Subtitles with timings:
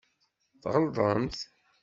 [0.61, 1.39] Tɣelḍemt.